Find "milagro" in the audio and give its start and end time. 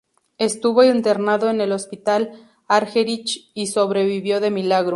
4.49-4.89